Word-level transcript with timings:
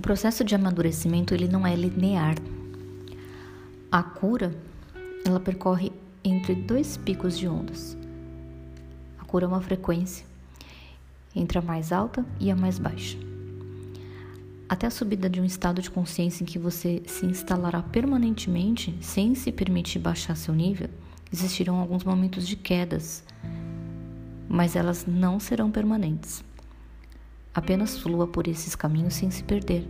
processo 0.00 0.44
de 0.44 0.54
amadurecimento 0.54 1.32
ele 1.32 1.48
não 1.48 1.66
é 1.66 1.74
linear. 1.74 2.34
A 3.90 4.02
cura 4.02 4.54
ela 5.24 5.40
percorre 5.40 5.90
entre 6.22 6.54
dois 6.54 6.96
picos 6.96 7.38
de 7.38 7.48
ondas. 7.48 7.96
A 9.18 9.24
cura 9.24 9.46
é 9.46 9.48
uma 9.48 9.60
frequência 9.60 10.26
entre 11.34 11.58
a 11.58 11.62
mais 11.62 11.92
alta 11.92 12.24
e 12.40 12.50
a 12.50 12.56
mais 12.56 12.78
baixa. 12.78 13.18
Até 14.68 14.86
a 14.86 14.90
subida 14.90 15.30
de 15.30 15.40
um 15.40 15.44
estado 15.44 15.80
de 15.80 15.90
consciência 15.90 16.42
em 16.42 16.46
que 16.46 16.58
você 16.58 17.02
se 17.06 17.24
instalará 17.24 17.82
permanentemente, 17.82 18.96
sem 19.00 19.34
se 19.34 19.52
permitir 19.52 20.00
baixar 20.00 20.36
seu 20.36 20.54
nível, 20.54 20.88
existirão 21.32 21.76
alguns 21.76 22.02
momentos 22.02 22.46
de 22.46 22.56
quedas, 22.56 23.22
mas 24.48 24.74
elas 24.74 25.06
não 25.06 25.38
serão 25.38 25.70
permanentes. 25.70 26.42
Apenas 27.56 27.96
flua 27.96 28.26
por 28.26 28.46
esses 28.46 28.74
caminhos 28.74 29.14
sem 29.14 29.30
se 29.30 29.42
perder. 29.42 29.88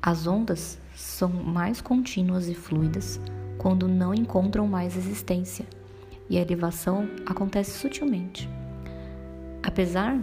As 0.00 0.26
ondas 0.26 0.78
são 0.94 1.28
mais 1.28 1.82
contínuas 1.82 2.48
e 2.48 2.54
fluidas 2.54 3.20
quando 3.58 3.86
não 3.86 4.14
encontram 4.14 4.66
mais 4.66 4.96
existência, 4.96 5.66
e 6.30 6.38
a 6.38 6.40
elevação 6.40 7.06
acontece 7.26 7.72
sutilmente. 7.72 8.48
Apesar 9.62 10.18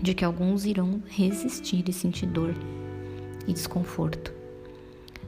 de 0.00 0.14
que 0.14 0.24
alguns 0.24 0.66
irão 0.66 1.02
resistir 1.08 1.88
e 1.88 1.92
sentir 1.92 2.26
dor 2.26 2.54
e 3.48 3.52
desconforto. 3.52 4.32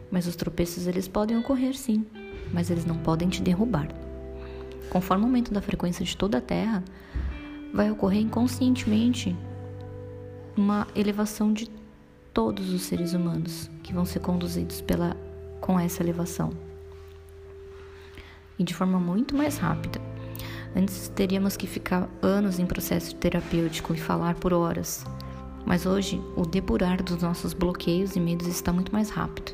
Mas 0.09 0.29
os 0.29 0.37
tropeços 0.37 0.87
eles 0.87 1.09
podem 1.09 1.37
ocorrer 1.37 1.77
sim, 1.77 2.07
mas 2.53 2.71
eles 2.71 2.85
não 2.85 2.99
podem 2.99 3.29
te 3.29 3.43
derrubar. 3.43 3.89
Conforme 4.89 5.25
o 5.25 5.27
aumento 5.27 5.53
da 5.53 5.61
frequência 5.61 6.05
de 6.05 6.17
toda 6.17 6.39
a 6.39 6.41
Terra, 6.41 6.85
vai 7.75 7.91
ocorrer 7.91 8.21
inconscientemente 8.21 9.37
uma 10.57 10.87
elevação 10.95 11.53
de 11.53 11.69
todos 12.33 12.73
os 12.73 12.83
seres 12.83 13.15
humanos 13.15 13.69
que 13.83 13.93
vão 13.93 14.05
ser 14.05 14.21
conduzidos 14.21 14.81
pela 14.81 15.17
com 15.61 15.79
essa 15.79 16.01
elevação. 16.01 16.53
E 18.57 18.63
de 18.63 18.73
forma 18.73 19.01
muito 19.01 19.37
mais 19.37 19.59
rápida. 19.59 20.01
Antes 20.77 21.09
teríamos 21.09 21.57
que 21.57 21.67
ficar 21.67 22.09
anos 22.23 22.61
em 22.61 22.67
processo 22.67 23.17
terapêutico 23.17 23.93
e 23.93 23.99
falar 23.99 24.37
por 24.37 24.53
horas. 24.53 25.05
Mas 25.67 25.85
hoje 25.85 26.23
o 26.37 26.43
depurar 26.47 27.03
dos 27.03 27.23
nossos 27.23 27.53
bloqueios 27.53 28.15
e 28.15 28.21
medos 28.21 28.47
está 28.47 28.73
muito 28.73 28.93
mais 28.93 29.11
rápido. 29.11 29.53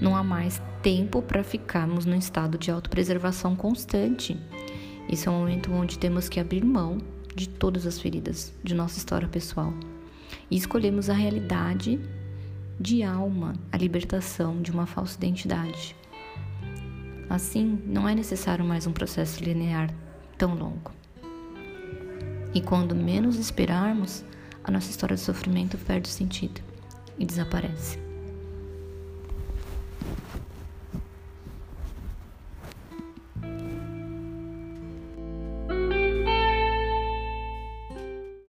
Não 0.00 0.16
há 0.16 0.24
mais 0.24 0.60
tempo 0.82 1.22
para 1.22 1.44
ficarmos 1.44 2.04
no 2.04 2.16
estado 2.16 2.58
de 2.58 2.70
autopreservação 2.72 3.54
constante. 3.54 4.36
Esse 5.08 5.26
é 5.26 5.30
um 5.30 5.38
momento 5.38 5.72
onde 5.72 5.98
temos 5.98 6.28
que 6.28 6.38
abrir 6.38 6.64
mão 6.64 6.98
de 7.34 7.48
todas 7.48 7.86
as 7.86 7.98
feridas 7.98 8.52
de 8.62 8.74
nossa 8.74 8.98
história 8.98 9.26
pessoal 9.26 9.72
e 10.50 10.56
escolhemos 10.56 11.08
a 11.08 11.14
realidade 11.14 11.98
de 12.78 13.02
alma, 13.02 13.54
a 13.72 13.76
libertação 13.76 14.60
de 14.60 14.70
uma 14.70 14.86
falsa 14.86 15.16
identidade. 15.16 15.96
Assim, 17.28 17.80
não 17.86 18.08
é 18.08 18.14
necessário 18.14 18.64
mais 18.64 18.86
um 18.86 18.92
processo 18.92 19.42
linear 19.42 19.90
tão 20.36 20.54
longo. 20.54 20.90
E 22.54 22.60
quando 22.60 22.94
menos 22.94 23.36
esperarmos, 23.36 24.24
a 24.64 24.70
nossa 24.70 24.90
história 24.90 25.16
de 25.16 25.22
sofrimento 25.22 25.76
perde 25.78 26.08
sentido 26.08 26.60
e 27.18 27.24
desaparece. 27.24 28.07